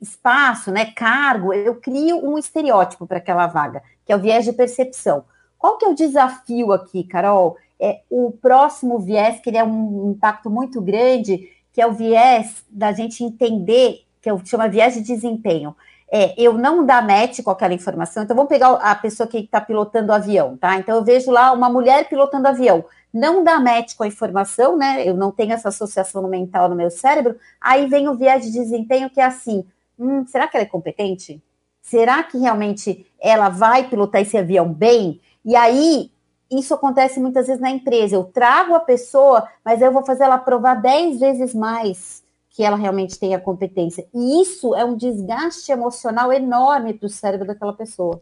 espaço, 0.00 0.72
né, 0.72 0.86
cargo, 0.86 1.52
eu 1.52 1.76
crio 1.76 2.18
um 2.26 2.36
estereótipo 2.38 3.06
para 3.06 3.18
aquela 3.18 3.46
vaga, 3.46 3.82
que 4.04 4.12
é 4.12 4.16
o 4.16 4.20
viés 4.20 4.44
de 4.44 4.52
percepção. 4.52 5.24
Qual 5.58 5.78
que 5.78 5.84
é 5.84 5.88
o 5.88 5.94
desafio 5.94 6.72
aqui, 6.72 7.04
Carol? 7.04 7.56
é, 7.80 8.00
o 8.10 8.32
próximo 8.32 8.98
viés, 8.98 9.40
que 9.40 9.50
ele 9.50 9.58
é 9.58 9.64
um 9.64 10.10
impacto 10.10 10.50
muito 10.50 10.80
grande, 10.80 11.50
que 11.72 11.80
é 11.80 11.86
o 11.86 11.92
viés 11.92 12.64
da 12.70 12.92
gente 12.92 13.22
entender, 13.22 14.02
que 14.20 14.30
eu 14.30 14.40
chamo 14.44 14.68
viés 14.70 14.94
de 14.94 15.02
desempenho. 15.02 15.76
É, 16.10 16.40
eu 16.40 16.52
não 16.54 16.86
dar 16.86 17.04
match 17.04 17.42
com 17.42 17.50
aquela 17.50 17.74
informação. 17.74 18.22
Então, 18.22 18.36
vamos 18.36 18.48
pegar 18.48 18.74
a 18.74 18.94
pessoa 18.94 19.26
que 19.26 19.38
está 19.38 19.60
pilotando 19.60 20.12
avião, 20.12 20.56
tá? 20.56 20.76
Então, 20.76 20.96
eu 20.96 21.04
vejo 21.04 21.30
lá 21.30 21.52
uma 21.52 21.68
mulher 21.68 22.08
pilotando 22.08 22.46
avião. 22.46 22.84
Não 23.12 23.42
dá 23.42 23.58
match 23.58 23.94
com 23.96 24.04
a 24.04 24.06
informação, 24.06 24.76
né? 24.76 25.02
Eu 25.06 25.14
não 25.14 25.32
tenho 25.32 25.52
essa 25.52 25.68
associação 25.68 26.26
mental 26.28 26.68
no 26.68 26.76
meu 26.76 26.90
cérebro. 26.90 27.36
Aí 27.60 27.86
vem 27.86 28.08
o 28.08 28.14
viés 28.14 28.44
de 28.44 28.52
desempenho, 28.52 29.10
que 29.10 29.20
é 29.20 29.24
assim: 29.24 29.64
hum, 29.98 30.24
será 30.26 30.46
que 30.46 30.56
ela 30.56 30.64
é 30.64 30.68
competente? 30.68 31.42
Será 31.82 32.22
que 32.22 32.38
realmente 32.38 33.06
ela 33.20 33.48
vai 33.48 33.88
pilotar 33.88 34.20
esse 34.20 34.36
avião 34.36 34.72
bem? 34.72 35.20
E 35.46 35.54
aí 35.54 36.10
isso 36.50 36.74
acontece 36.74 37.20
muitas 37.20 37.46
vezes 37.46 37.60
na 37.60 37.70
empresa. 37.70 38.16
Eu 38.16 38.24
trago 38.24 38.74
a 38.74 38.80
pessoa, 38.80 39.48
mas 39.64 39.80
eu 39.80 39.92
vou 39.92 40.04
fazer 40.04 40.24
ela 40.24 40.38
provar 40.38 40.74
10 40.74 41.20
vezes 41.20 41.54
mais 41.54 42.24
que 42.50 42.64
ela 42.64 42.76
realmente 42.76 43.18
tem 43.18 43.34
a 43.34 43.40
competência. 43.40 44.06
E 44.14 44.42
isso 44.42 44.74
é 44.74 44.84
um 44.84 44.96
desgaste 44.96 45.70
emocional 45.70 46.32
enorme 46.32 46.94
para 46.94 47.06
o 47.06 47.10
cérebro 47.10 47.46
daquela 47.46 47.72
pessoa. 47.72 48.20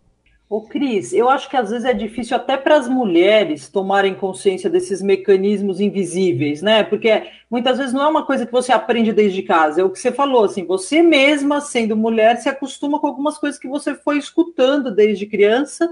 Ô, 0.50 0.60
Cris, 0.60 1.12
eu 1.12 1.28
acho 1.28 1.48
que 1.48 1.56
às 1.56 1.70
vezes 1.70 1.84
é 1.84 1.94
difícil 1.94 2.36
até 2.36 2.56
para 2.56 2.76
as 2.76 2.88
mulheres 2.88 3.68
tomarem 3.68 4.14
consciência 4.14 4.68
desses 4.68 5.00
mecanismos 5.00 5.80
invisíveis, 5.80 6.60
né? 6.60 6.82
Porque 6.84 7.30
muitas 7.50 7.78
vezes 7.78 7.94
não 7.94 8.02
é 8.02 8.08
uma 8.08 8.26
coisa 8.26 8.44
que 8.44 8.52
você 8.52 8.72
aprende 8.72 9.12
desde 9.12 9.42
casa, 9.42 9.80
é 9.80 9.84
o 9.84 9.90
que 9.90 9.98
você 9.98 10.12
falou, 10.12 10.44
assim, 10.44 10.66
você 10.66 11.00
mesma, 11.02 11.60
sendo 11.60 11.96
mulher, 11.96 12.36
se 12.36 12.48
acostuma 12.48 13.00
com 13.00 13.06
algumas 13.06 13.38
coisas 13.38 13.58
que 13.58 13.68
você 13.68 13.94
foi 13.94 14.18
escutando 14.18 14.94
desde 14.94 15.26
criança 15.26 15.88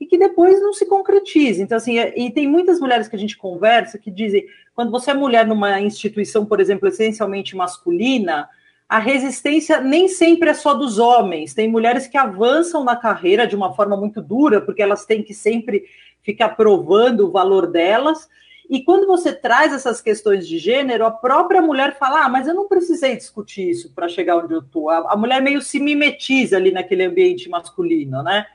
e 0.00 0.06
que 0.06 0.18
depois 0.18 0.60
não 0.60 0.72
se 0.72 0.86
concretiza. 0.86 1.62
Então, 1.62 1.76
assim, 1.76 1.98
é, 1.98 2.12
e 2.18 2.30
tem 2.30 2.48
muitas 2.48 2.80
mulheres 2.80 3.08
que 3.08 3.16
a 3.16 3.18
gente 3.18 3.36
conversa 3.36 3.98
que 3.98 4.10
dizem, 4.10 4.46
quando 4.74 4.90
você 4.90 5.12
é 5.12 5.14
mulher 5.14 5.46
numa 5.46 5.80
instituição, 5.80 6.44
por 6.44 6.60
exemplo, 6.60 6.88
essencialmente 6.88 7.56
masculina, 7.56 8.48
a 8.88 8.98
resistência 8.98 9.80
nem 9.80 10.08
sempre 10.08 10.50
é 10.50 10.54
só 10.54 10.74
dos 10.74 10.98
homens. 10.98 11.54
Tem 11.54 11.68
mulheres 11.68 12.06
que 12.06 12.16
avançam 12.16 12.84
na 12.84 12.96
carreira 12.96 13.46
de 13.46 13.56
uma 13.56 13.72
forma 13.74 13.96
muito 13.96 14.20
dura, 14.20 14.60
porque 14.60 14.82
elas 14.82 15.06
têm 15.06 15.22
que 15.22 15.32
sempre 15.32 15.84
ficar 16.22 16.50
provando 16.50 17.26
o 17.26 17.30
valor 17.30 17.66
delas. 17.66 18.28
E 18.68 18.82
quando 18.82 19.06
você 19.06 19.32
traz 19.32 19.72
essas 19.72 20.00
questões 20.00 20.48
de 20.48 20.58
gênero, 20.58 21.04
a 21.04 21.10
própria 21.10 21.60
mulher 21.60 21.96
fala: 21.98 22.24
Ah, 22.24 22.28
mas 22.28 22.46
eu 22.46 22.54
não 22.54 22.68
precisei 22.68 23.16
discutir 23.16 23.70
isso 23.70 23.92
para 23.94 24.08
chegar 24.08 24.38
onde 24.38 24.54
eu 24.54 24.60
estou. 24.60 24.90
A 24.90 25.16
mulher 25.16 25.40
meio 25.42 25.60
se 25.60 25.78
mimetiza 25.78 26.56
ali 26.56 26.70
naquele 26.70 27.04
ambiente 27.04 27.48
masculino, 27.48 28.22
né? 28.22 28.46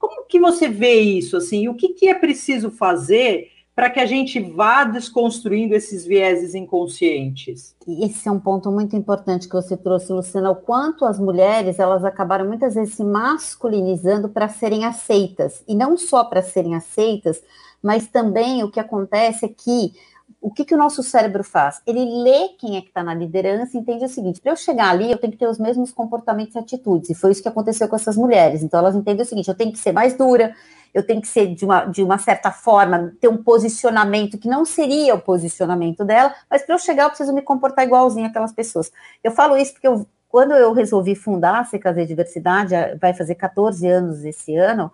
Como 0.00 0.24
que 0.24 0.40
você 0.40 0.66
vê 0.66 0.98
isso? 0.98 1.36
Assim, 1.36 1.68
o 1.68 1.74
que, 1.74 1.90
que 1.90 2.08
é 2.08 2.14
preciso 2.14 2.70
fazer 2.70 3.52
para 3.76 3.90
que 3.90 4.00
a 4.00 4.06
gente 4.06 4.40
vá 4.40 4.82
desconstruindo 4.82 5.74
esses 5.74 6.06
vieses 6.06 6.54
inconscientes? 6.54 7.76
Esse 7.86 8.26
é 8.26 8.32
um 8.32 8.40
ponto 8.40 8.72
muito 8.72 8.96
importante 8.96 9.46
que 9.46 9.54
você 9.54 9.76
trouxe, 9.76 10.12
Luciana, 10.12 10.50
o 10.50 10.56
quanto 10.56 11.04
as 11.04 11.20
mulheres 11.20 11.78
elas 11.78 12.02
acabaram 12.02 12.46
muitas 12.46 12.74
vezes 12.74 12.94
se 12.94 13.04
masculinizando 13.04 14.30
para 14.30 14.48
serem 14.48 14.86
aceitas, 14.86 15.62
e 15.68 15.74
não 15.74 15.96
só 15.98 16.24
para 16.24 16.42
serem 16.42 16.74
aceitas, 16.74 17.42
mas 17.82 18.08
também 18.08 18.62
o 18.64 18.70
que 18.70 18.80
acontece 18.80 19.44
é 19.44 19.48
que 19.48 19.92
o 20.40 20.50
que, 20.50 20.64
que 20.64 20.74
o 20.74 20.78
nosso 20.78 21.02
cérebro 21.02 21.44
faz? 21.44 21.82
Ele 21.86 22.02
lê 22.22 22.48
quem 22.58 22.76
é 22.76 22.80
que 22.80 22.88
está 22.88 23.02
na 23.04 23.12
liderança 23.12 23.76
e 23.76 23.80
entende 23.80 24.04
o 24.04 24.08
seguinte: 24.08 24.40
para 24.40 24.52
eu 24.52 24.56
chegar 24.56 24.88
ali, 24.88 25.10
eu 25.10 25.18
tenho 25.18 25.32
que 25.32 25.38
ter 25.38 25.46
os 25.46 25.58
mesmos 25.58 25.92
comportamentos 25.92 26.54
e 26.54 26.58
atitudes. 26.58 27.10
E 27.10 27.14
foi 27.14 27.32
isso 27.32 27.42
que 27.42 27.48
aconteceu 27.48 27.86
com 27.88 27.96
essas 27.96 28.16
mulheres. 28.16 28.62
Então, 28.62 28.80
elas 28.80 28.96
entendem 28.96 29.22
o 29.22 29.28
seguinte: 29.28 29.48
eu 29.48 29.54
tenho 29.54 29.70
que 29.70 29.78
ser 29.78 29.92
mais 29.92 30.14
dura, 30.14 30.54
eu 30.94 31.02
tenho 31.02 31.20
que 31.20 31.28
ser 31.28 31.54
de 31.54 31.64
uma, 31.64 31.84
de 31.84 32.02
uma 32.02 32.16
certa 32.16 32.50
forma, 32.50 33.12
ter 33.20 33.28
um 33.28 33.36
posicionamento 33.36 34.38
que 34.38 34.48
não 34.48 34.64
seria 34.64 35.14
o 35.14 35.20
posicionamento 35.20 36.04
dela, 36.04 36.34
mas 36.48 36.62
para 36.62 36.74
eu 36.74 36.78
chegar 36.78 37.04
eu 37.04 37.08
preciso 37.10 37.34
me 37.34 37.42
comportar 37.42 37.84
igualzinho 37.84 38.26
aquelas 38.26 38.52
pessoas. 38.52 38.90
Eu 39.22 39.32
falo 39.32 39.58
isso 39.58 39.74
porque 39.74 39.86
eu, 39.86 40.06
quando 40.28 40.52
eu 40.52 40.72
resolvi 40.72 41.14
fundar 41.14 41.60
a 41.60 41.64
CKZ 41.64 42.08
Diversidade, 42.08 42.74
vai 42.98 43.12
fazer 43.12 43.34
14 43.34 43.86
anos 43.86 44.24
esse 44.24 44.56
ano, 44.56 44.90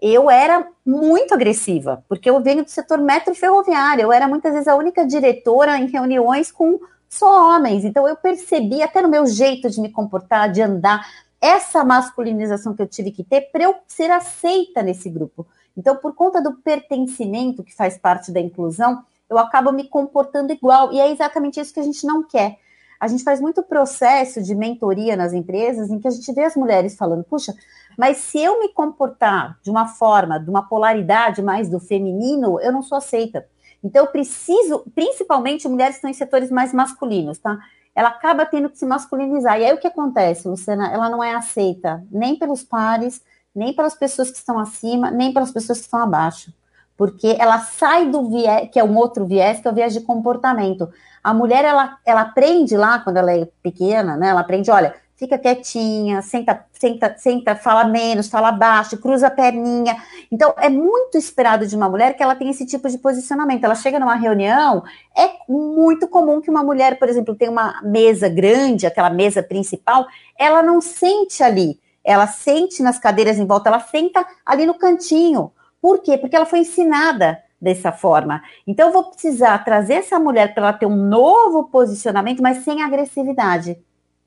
eu 0.00 0.30
era 0.30 0.68
muito 0.84 1.34
agressiva, 1.34 2.04
porque 2.08 2.28
eu 2.28 2.40
venho 2.40 2.64
do 2.64 2.70
setor 2.70 2.98
metro 2.98 3.34
ferroviário, 3.34 4.02
eu 4.02 4.12
era 4.12 4.28
muitas 4.28 4.52
vezes 4.52 4.68
a 4.68 4.76
única 4.76 5.06
diretora 5.06 5.76
em 5.78 5.86
reuniões 5.86 6.50
com 6.50 6.78
só 7.08 7.54
homens, 7.54 7.84
então 7.84 8.06
eu 8.06 8.16
percebi 8.16 8.82
até 8.82 9.00
no 9.02 9.08
meu 9.08 9.26
jeito 9.26 9.70
de 9.70 9.80
me 9.80 9.90
comportar, 9.90 10.50
de 10.50 10.62
andar, 10.62 11.06
essa 11.40 11.84
masculinização 11.84 12.74
que 12.74 12.82
eu 12.82 12.86
tive 12.86 13.10
que 13.10 13.22
ter 13.22 13.42
para 13.52 13.64
eu 13.64 13.74
ser 13.86 14.10
aceita 14.10 14.82
nesse 14.82 15.08
grupo. 15.08 15.46
Então, 15.76 15.96
por 15.96 16.14
conta 16.14 16.42
do 16.42 16.54
pertencimento 16.54 17.62
que 17.62 17.74
faz 17.74 17.96
parte 17.96 18.32
da 18.32 18.40
inclusão, 18.40 19.04
eu 19.30 19.38
acabo 19.38 19.70
me 19.70 19.88
comportando 19.88 20.52
igual, 20.52 20.92
e 20.92 20.98
é 20.98 21.10
exatamente 21.10 21.60
isso 21.60 21.72
que 21.72 21.80
a 21.80 21.84
gente 21.84 22.04
não 22.04 22.24
quer. 22.24 22.58
A 22.98 23.06
gente 23.06 23.22
faz 23.22 23.40
muito 23.40 23.62
processo 23.62 24.42
de 24.42 24.54
mentoria 24.54 25.16
nas 25.16 25.32
empresas 25.32 25.88
em 25.88 26.00
que 26.00 26.08
a 26.08 26.10
gente 26.10 26.32
vê 26.32 26.44
as 26.44 26.56
mulheres 26.56 26.96
falando, 26.96 27.22
puxa, 27.22 27.54
mas 27.98 28.18
se 28.18 28.38
eu 28.38 28.60
me 28.60 28.68
comportar 28.68 29.58
de 29.62 29.70
uma 29.70 29.88
forma, 29.88 30.38
de 30.38 30.48
uma 30.48 30.62
polaridade 30.62 31.42
mais 31.42 31.68
do 31.68 31.80
feminino, 31.80 32.60
eu 32.60 32.72
não 32.72 32.80
sou 32.80 32.96
aceita. 32.96 33.44
Então, 33.82 34.04
eu 34.04 34.10
preciso, 34.10 34.84
principalmente 34.94 35.68
mulheres 35.68 35.96
que 35.96 35.98
estão 35.98 36.10
em 36.10 36.14
setores 36.14 36.50
mais 36.50 36.72
masculinos, 36.72 37.38
tá? 37.38 37.58
ela 37.98 38.10
acaba 38.10 38.46
tendo 38.46 38.70
que 38.70 38.78
se 38.78 38.86
masculinizar. 38.86 39.58
E 39.58 39.64
aí 39.64 39.72
o 39.72 39.78
que 39.78 39.88
acontece, 39.88 40.46
Luciana? 40.46 40.88
Ela 40.92 41.10
não 41.10 41.22
é 41.22 41.34
aceita 41.34 42.00
nem 42.12 42.38
pelos 42.38 42.62
pares, 42.62 43.20
nem 43.52 43.74
pelas 43.74 43.96
pessoas 43.96 44.30
que 44.30 44.36
estão 44.36 44.56
acima, 44.56 45.10
nem 45.10 45.34
pelas 45.34 45.50
pessoas 45.50 45.78
que 45.78 45.86
estão 45.86 45.98
abaixo. 45.98 46.54
Porque 46.96 47.34
ela 47.40 47.58
sai 47.58 48.08
do 48.08 48.30
viés, 48.30 48.70
que 48.70 48.78
é 48.78 48.84
um 48.84 48.96
outro 48.96 49.26
viés, 49.26 49.60
que 49.60 49.66
é 49.66 49.70
o 49.72 49.74
viés 49.74 49.92
de 49.92 50.00
comportamento. 50.00 50.88
A 51.24 51.34
mulher, 51.34 51.64
ela, 51.64 51.98
ela 52.06 52.20
aprende 52.20 52.76
lá, 52.76 53.00
quando 53.00 53.16
ela 53.16 53.32
é 53.32 53.48
pequena, 53.60 54.16
né? 54.16 54.28
Ela 54.28 54.42
aprende, 54.42 54.70
olha, 54.70 54.94
fica 55.18 55.36
quietinha, 55.36 56.22
senta, 56.22 56.64
senta, 56.72 57.14
senta, 57.18 57.56
fala 57.56 57.84
menos, 57.84 58.28
fala 58.28 58.52
baixo, 58.52 58.96
cruza 58.98 59.26
a 59.26 59.30
perninha. 59.30 59.96
Então, 60.30 60.54
é 60.56 60.68
muito 60.68 61.18
esperado 61.18 61.66
de 61.66 61.74
uma 61.74 61.88
mulher 61.88 62.16
que 62.16 62.22
ela 62.22 62.36
tenha 62.36 62.52
esse 62.52 62.64
tipo 62.64 62.88
de 62.88 62.96
posicionamento. 62.98 63.64
Ela 63.64 63.74
chega 63.74 63.98
numa 63.98 64.14
reunião, 64.14 64.84
é 65.16 65.30
muito 65.48 66.06
comum 66.06 66.40
que 66.40 66.48
uma 66.48 66.62
mulher, 66.62 67.00
por 67.00 67.08
exemplo, 67.08 67.34
tenha 67.34 67.50
uma 67.50 67.82
mesa 67.82 68.28
grande, 68.28 68.86
aquela 68.86 69.10
mesa 69.10 69.42
principal, 69.42 70.06
ela 70.38 70.62
não 70.62 70.80
sente 70.80 71.42
ali, 71.42 71.80
ela 72.04 72.28
sente 72.28 72.80
nas 72.80 72.98
cadeiras 72.98 73.38
em 73.38 73.46
volta, 73.46 73.68
ela 73.68 73.80
senta 73.80 74.24
ali 74.46 74.66
no 74.66 74.74
cantinho. 74.74 75.50
Por 75.82 75.98
quê? 76.00 76.16
Porque 76.16 76.36
ela 76.36 76.46
foi 76.46 76.60
ensinada 76.60 77.42
dessa 77.60 77.90
forma. 77.90 78.40
Então, 78.64 78.86
eu 78.86 78.92
vou 78.92 79.10
precisar 79.10 79.58
trazer 79.64 79.94
essa 79.94 80.16
mulher 80.16 80.54
para 80.54 80.62
ela 80.62 80.72
ter 80.72 80.86
um 80.86 80.94
novo 80.94 81.64
posicionamento, 81.64 82.40
mas 82.40 82.58
sem 82.58 82.82
agressividade 82.84 83.76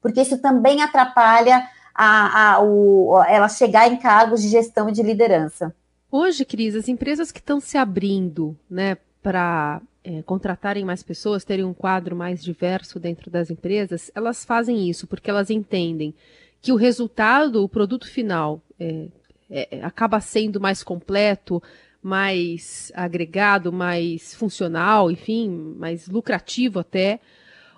porque 0.01 0.22
isso 0.22 0.38
também 0.39 0.81
atrapalha 0.81 1.67
a, 1.93 2.53
a, 2.53 2.62
o, 2.62 3.22
ela 3.27 3.48
chegar 3.48 3.91
em 3.91 3.98
cargos 3.98 4.41
de 4.41 4.50
gestão 4.50 4.89
e 4.89 4.91
de 4.91 5.03
liderança. 5.03 5.74
Hoje, 6.12 6.43
Cris, 6.43 6.75
as 6.75 6.88
empresas 6.88 7.31
que 7.31 7.39
estão 7.39 7.60
se 7.60 7.77
abrindo 7.77 8.58
né, 8.70 8.98
para 9.22 9.81
é, 10.03 10.22
contratarem 10.24 10.84
mais 10.84 11.03
pessoas, 11.03 11.46
terem 11.46 11.63
um 11.63 11.74
quadro 11.74 12.15
mais 12.15 12.43
diverso 12.43 13.00
dentro 13.00 13.29
das 13.29 13.50
empresas, 13.50 14.12
elas 14.15 14.43
fazem 14.43 14.89
isso 14.89 15.08
porque 15.08 15.29
elas 15.29 15.50
entendem 15.50 16.13
que 16.62 16.72
o 16.72 16.75
resultado, 16.75 17.63
o 17.63 17.70
produto 17.70 18.08
final, 18.08 18.62
é, 18.79 19.08
é, 19.50 19.84
acaba 19.84 20.20
sendo 20.20 20.60
mais 20.60 20.84
completo, 20.84 21.62
mais 22.01 22.91
agregado, 22.96 23.72
mais 23.72 24.34
funcional, 24.34 25.12
enfim, 25.12 25.75
mais 25.77 26.08
lucrativo 26.08 26.79
até 26.79 27.20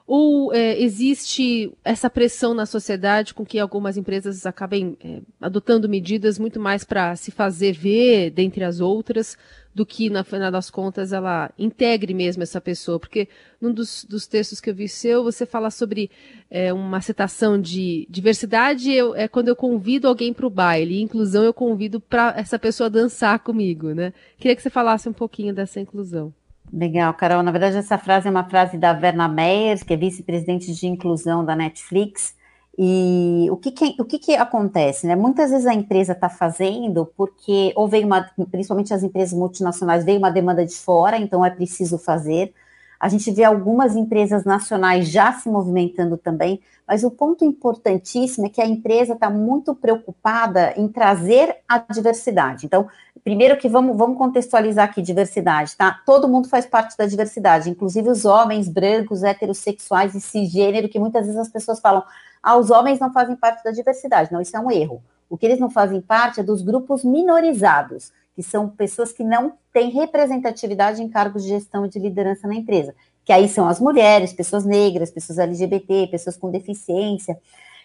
ou 0.05 0.53
é, 0.53 0.79
existe 0.81 1.71
essa 1.83 2.09
pressão 2.09 2.53
na 2.53 2.65
sociedade 2.65 3.33
com 3.33 3.45
que 3.45 3.57
algumas 3.57 3.95
empresas 3.95 4.45
acabem 4.45 4.97
é, 5.03 5.21
adotando 5.39 5.87
medidas 5.87 6.37
muito 6.37 6.59
mais 6.59 6.83
para 6.83 7.15
se 7.15 7.31
fazer 7.31 7.71
ver 7.71 8.29
dentre 8.29 8.63
as 8.63 8.81
outras 8.81 9.37
do 9.73 9.85
que, 9.85 10.09
na 10.09 10.23
final 10.23 10.51
das 10.51 10.69
contas, 10.69 11.11
ela 11.11 11.49
integre 11.57 12.13
mesmo 12.13 12.43
essa 12.43 12.61
pessoa? 12.61 12.99
Porque 12.99 13.27
num 13.59 13.73
dos, 13.73 14.05
dos 14.05 14.27
textos 14.27 14.61
que 14.61 14.69
eu 14.69 14.75
vi 14.75 14.87
seu, 14.87 15.23
você 15.23 15.45
fala 15.45 15.71
sobre 15.71 16.11
é, 16.49 16.71
uma 16.71 17.01
citação 17.01 17.59
de 17.59 18.05
diversidade 18.09 18.91
eu, 18.91 19.15
é 19.15 19.27
quando 19.27 19.47
eu 19.47 19.55
convido 19.55 20.07
alguém 20.07 20.33
para 20.33 20.45
o 20.45 20.49
baile, 20.49 21.01
inclusão 21.01 21.43
eu 21.43 21.53
convido 21.53 21.99
para 21.99 22.33
essa 22.37 22.59
pessoa 22.59 22.89
dançar 22.89 23.39
comigo, 23.39 23.93
né? 23.93 24.13
Queria 24.37 24.55
que 24.55 24.61
você 24.61 24.69
falasse 24.69 25.09
um 25.09 25.13
pouquinho 25.13 25.53
dessa 25.53 25.79
inclusão. 25.79 26.33
Legal, 26.75 27.13
Carol. 27.13 27.43
Na 27.43 27.51
verdade, 27.51 27.77
essa 27.77 27.99
frase 27.99 28.27
é 28.27 28.31
uma 28.31 28.49
frase 28.49 28.77
da 28.79 28.93
Verna 28.93 29.27
Meyers, 29.27 29.83
que 29.83 29.93
é 29.93 29.97
vice-presidente 29.97 30.73
de 30.73 30.87
inclusão 30.87 31.45
da 31.45 31.55
Netflix. 31.55 32.35
E 32.75 33.47
o 33.51 33.57
que, 33.57 33.71
que 33.71 33.95
o 34.01 34.05
que, 34.05 34.17
que, 34.17 34.35
acontece? 34.35 35.05
Né? 35.05 35.15
Muitas 35.15 35.51
vezes 35.51 35.67
a 35.67 35.73
empresa 35.75 36.13
está 36.13 36.27
fazendo 36.27 37.05
porque, 37.15 37.71
ou 37.75 37.87
veio 37.87 38.07
uma, 38.07 38.27
principalmente 38.49 38.91
as 38.91 39.03
empresas 39.03 39.37
multinacionais, 39.37 40.03
veio 40.03 40.17
uma 40.17 40.31
demanda 40.31 40.65
de 40.65 40.73
fora, 40.73 41.15
então 41.17 41.45
é 41.45 41.51
preciso 41.51 41.99
fazer. 41.99 42.51
A 42.99 43.07
gente 43.07 43.29
vê 43.29 43.43
algumas 43.43 43.95
empresas 43.95 44.43
nacionais 44.43 45.09
já 45.09 45.31
se 45.33 45.49
movimentando 45.49 46.17
também, 46.17 46.59
mas 46.87 47.03
o 47.03 47.11
ponto 47.11 47.45
importantíssimo 47.45 48.47
é 48.47 48.49
que 48.49 48.61
a 48.61 48.65
empresa 48.65 49.13
está 49.13 49.29
muito 49.29 49.75
preocupada 49.75 50.73
em 50.75 50.87
trazer 50.87 51.57
a 51.67 51.77
diversidade. 51.77 52.65
Então, 52.65 52.87
primeiro 53.23 53.57
que 53.57 53.69
vamos, 53.69 53.97
vamos 53.97 54.17
contextualizar 54.17 54.89
aqui 54.89 55.01
diversidade, 55.01 55.75
tá? 55.75 56.01
Todo 56.05 56.27
mundo 56.27 56.49
faz 56.49 56.65
parte 56.65 56.97
da 56.97 57.05
diversidade, 57.05 57.69
inclusive 57.69 58.09
os 58.09 58.25
homens 58.25 58.67
brancos, 58.67 59.23
heterossexuais 59.23 60.13
e 60.13 60.21
cisgênero, 60.21 60.89
que 60.89 60.99
muitas 60.99 61.25
vezes 61.25 61.39
as 61.39 61.49
pessoas 61.49 61.79
falam, 61.79 62.03
ah, 62.41 62.57
os 62.57 62.69
homens 62.69 62.99
não 62.99 63.13
fazem 63.13 63.35
parte 63.35 63.63
da 63.63 63.71
diversidade. 63.71 64.31
Não, 64.31 64.41
isso 64.41 64.55
é 64.55 64.59
um 64.59 64.69
erro. 64.69 65.01
O 65.29 65.37
que 65.37 65.45
eles 65.45 65.59
não 65.59 65.69
fazem 65.69 66.01
parte 66.01 66.41
é 66.41 66.43
dos 66.43 66.61
grupos 66.61 67.03
minorizados, 67.03 68.11
que 68.35 68.43
são 68.43 68.67
pessoas 68.67 69.11
que 69.11 69.23
não 69.23 69.53
têm 69.71 69.89
representatividade 69.89 71.01
em 71.01 71.09
cargos 71.09 71.43
de 71.43 71.49
gestão 71.49 71.85
e 71.85 71.89
de 71.89 71.99
liderança 71.99 72.47
na 72.47 72.55
empresa, 72.55 72.93
que 73.23 73.31
aí 73.31 73.47
são 73.47 73.67
as 73.67 73.79
mulheres, 73.79 74.33
pessoas 74.33 74.65
negras, 74.65 75.09
pessoas 75.09 75.39
LGBT, 75.39 76.07
pessoas 76.07 76.35
com 76.35 76.51
deficiência. 76.51 77.37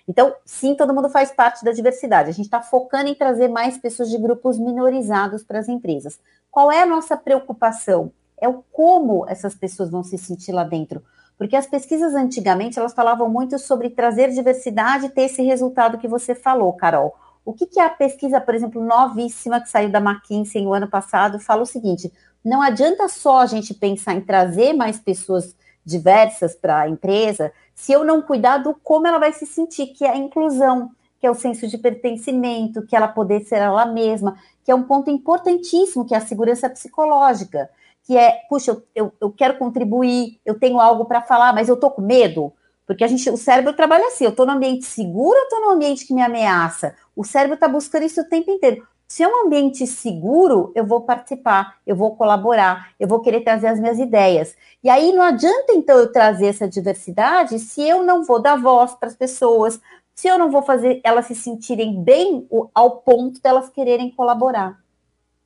Então, 0.09 0.35
sim, 0.45 0.75
todo 0.75 0.95
mundo 0.95 1.11
faz 1.11 1.31
parte 1.31 1.63
da 1.63 1.71
diversidade. 1.71 2.31
A 2.31 2.33
gente 2.33 2.47
está 2.47 2.63
focando 2.63 3.11
em 3.11 3.15
trazer 3.15 3.49
mais 3.49 3.77
pessoas 3.77 4.09
de 4.09 4.17
grupos 4.17 4.59
minorizados 4.59 5.45
para 5.45 5.59
as 5.59 5.69
empresas. 5.69 6.19
Qual 6.51 6.73
é 6.73 6.81
a 6.81 6.87
nossa 6.87 7.15
preocupação? 7.15 8.11
É 8.41 8.49
o 8.49 8.65
como 8.73 9.29
essas 9.29 9.55
pessoas 9.55 9.91
vão 9.91 10.03
se 10.03 10.17
sentir 10.17 10.53
lá 10.53 10.65
dentro. 10.65 11.03
Porque 11.37 11.55
as 11.55 11.67
pesquisas 11.67 12.15
antigamente, 12.15 12.79
elas 12.79 12.95
falavam 12.95 13.29
muito 13.29 13.59
sobre 13.59 13.91
trazer 13.91 14.31
diversidade 14.31 15.07
e 15.07 15.11
ter 15.11 15.23
esse 15.23 15.43
resultado 15.43 15.99
que 15.99 16.09
você 16.09 16.35
falou, 16.35 16.73
Carol. 16.73 17.15
O 17.45 17.53
que, 17.53 17.67
que 17.67 17.79
a 17.79 17.89
pesquisa, 17.89 18.41
por 18.41 18.55
exemplo, 18.55 18.83
novíssima 18.83 19.61
que 19.61 19.69
saiu 19.69 19.91
da 19.91 20.01
McKinsey 20.01 20.63
no 20.63 20.73
ano 20.73 20.89
passado, 20.89 21.39
fala 21.39 21.63
o 21.63 21.67
seguinte: 21.67 22.13
não 22.45 22.61
adianta 22.61 23.09
só 23.09 23.39
a 23.39 23.47
gente 23.47 23.73
pensar 23.75 24.15
em 24.15 24.21
trazer 24.21 24.73
mais 24.73 24.99
pessoas 24.99 25.55
diversas 25.85 26.55
para 26.55 26.81
a 26.81 26.89
empresa, 26.89 27.53
se 27.79 27.93
eu 27.93 28.05
não 28.05 28.21
cuidar 28.21 28.59
do 28.59 28.75
como 28.83 29.07
ela 29.07 29.21
vai 29.21 29.33
se 29.33 29.47
sentir, 29.47 29.87
que 29.87 30.05
é 30.05 30.11
a 30.11 30.17
inclusão, 30.17 30.91
que 31.21 31.27
é 31.27 31.31
o 31.31 31.35
senso 31.35 31.69
de 31.69 31.79
pertencimento, 31.79 32.85
que 32.85 32.97
ela 32.97 33.07
poder 33.07 33.45
ser 33.45 33.61
ela 33.61 33.87
mesma, 33.87 34.37
que 34.65 34.73
é 34.73 34.75
um 34.75 34.83
ponto 34.83 35.09
importantíssimo, 35.13 36.05
que 36.05 36.13
é 36.13 36.19
a 36.19 36.27
segurança 36.27 36.69
psicológica, 36.69 37.71
que 38.03 38.17
é, 38.17 38.41
puxa, 38.49 38.73
eu, 38.73 38.83
eu, 38.97 39.13
eu 39.21 39.31
quero 39.31 39.57
contribuir, 39.59 40.41
eu 40.45 40.59
tenho 40.59 40.81
algo 40.81 41.05
para 41.05 41.23
falar, 41.23 41.53
mas 41.53 41.69
eu 41.69 41.77
tô 41.77 41.89
com 41.89 42.03
medo, 42.03 42.53
porque 42.85 43.05
a 43.05 43.07
gente, 43.07 43.31
o 43.31 43.37
cérebro 43.37 43.73
trabalha 43.73 44.09
assim, 44.09 44.25
eu 44.25 44.31
estou 44.31 44.45
no 44.45 44.53
ambiente 44.53 44.85
seguro 44.85 45.39
ou 45.39 45.45
estou 45.45 45.61
no 45.61 45.71
ambiente 45.71 46.05
que 46.05 46.13
me 46.13 46.21
ameaça? 46.21 46.97
O 47.15 47.23
cérebro 47.23 47.55
está 47.55 47.69
buscando 47.69 48.03
isso 48.03 48.21
o 48.21 48.29
tempo 48.29 48.51
inteiro. 48.51 48.85
Se 49.11 49.23
é 49.23 49.29
um 49.29 49.47
ambiente 49.47 49.87
seguro, 49.87 50.71
eu 50.75 50.85
vou 50.85 51.01
participar, 51.01 51.79
eu 51.87 51.97
vou 51.97 52.15
colaborar, 52.15 52.91
eu 53.01 53.09
vou 53.09 53.21
querer 53.21 53.41
trazer 53.41 53.69
as 53.69 53.81
minhas 53.81 53.99
ideias. 53.99 54.55
E 54.85 54.91
aí 54.91 55.13
não 55.13 55.23
adianta 55.23 55.73
então 55.73 55.97
eu 55.97 56.13
trazer 56.13 56.49
essa 56.49 56.69
diversidade 56.69 57.59
se 57.59 57.81
eu 57.81 58.05
não 58.05 58.23
vou 58.23 58.39
dar 58.39 58.57
voz 58.57 58.95
para 58.95 59.09
as 59.09 59.17
pessoas, 59.17 59.81
se 60.15 60.29
eu 60.29 60.39
não 60.39 60.51
vou 60.51 60.61
fazer 60.61 61.01
elas 61.03 61.25
se 61.25 61.35
sentirem 61.35 62.03
bem 62.05 62.47
ao 62.75 62.99
ponto 62.99 63.41
delas 63.41 63.71
quererem 63.71 64.11
colaborar. 64.11 64.79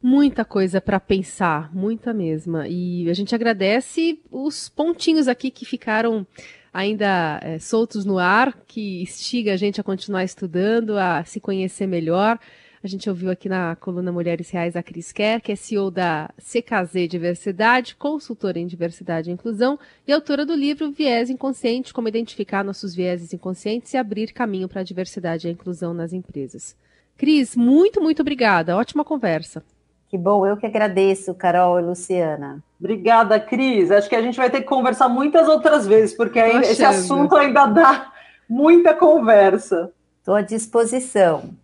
Muita 0.02 0.44
coisa 0.44 0.80
para 0.80 0.98
pensar, 0.98 1.72
muita 1.72 2.12
mesma. 2.12 2.66
E 2.66 3.08
a 3.08 3.14
gente 3.14 3.32
agradece 3.32 4.20
os 4.28 4.68
pontinhos 4.68 5.28
aqui 5.28 5.52
que 5.52 5.64
ficaram 5.64 6.26
ainda 6.72 7.38
é, 7.40 7.60
soltos 7.60 8.04
no 8.04 8.18
ar, 8.18 8.52
que 8.66 9.02
instiga 9.02 9.52
a 9.52 9.56
gente 9.56 9.80
a 9.80 9.84
continuar 9.84 10.24
estudando, 10.24 10.98
a 10.98 11.22
se 11.22 11.38
conhecer 11.38 11.86
melhor. 11.86 12.40
A 12.84 12.88
gente 12.88 13.08
ouviu 13.08 13.30
aqui 13.30 13.48
na 13.48 13.76
coluna 13.76 14.10
Mulheres 14.10 14.50
Reais 14.50 14.74
a 14.74 14.82
Cris 14.82 15.12
Kerr, 15.12 15.40
que 15.40 15.52
é 15.52 15.56
CEO 15.56 15.88
da 15.88 16.28
CKZ 16.36 17.06
Diversidade, 17.08 17.94
consultora 17.94 18.58
em 18.58 18.66
diversidade 18.66 19.30
e 19.30 19.32
inclusão 19.32 19.78
e 20.04 20.12
autora 20.12 20.44
do 20.44 20.52
livro 20.52 20.90
Viés 20.90 21.30
Inconsciente, 21.30 21.94
como 21.94 22.08
identificar 22.08 22.64
nossos 22.64 22.92
vieses 22.92 23.32
inconscientes 23.32 23.94
e 23.94 23.96
abrir 23.96 24.32
caminho 24.32 24.68
para 24.68 24.80
a 24.80 24.84
diversidade 24.84 25.46
e 25.46 25.48
a 25.48 25.52
inclusão 25.52 25.94
nas 25.94 26.12
empresas. 26.12 26.74
Cris, 27.16 27.54
muito, 27.54 28.00
muito 28.00 28.20
obrigada. 28.20 28.76
Ótima 28.76 29.04
conversa. 29.04 29.62
Que 30.08 30.18
bom, 30.18 30.44
eu 30.44 30.56
que 30.56 30.66
agradeço, 30.66 31.32
Carol 31.34 31.78
e 31.78 31.82
Luciana. 31.84 32.64
Obrigada, 32.80 33.38
Cris. 33.38 33.92
Acho 33.92 34.08
que 34.08 34.16
a 34.16 34.22
gente 34.22 34.36
vai 34.36 34.50
ter 34.50 34.60
que 34.60 34.66
conversar 34.66 35.08
muitas 35.08 35.46
outras 35.46 35.86
vezes, 35.86 36.16
porque 36.16 36.40
aí 36.40 36.56
esse 36.56 36.84
assunto 36.84 37.36
ainda 37.36 37.64
dá 37.66 38.12
muita 38.48 38.92
conversa. 38.92 39.92
Estou 40.18 40.34
à 40.34 40.42
disposição. 40.42 41.61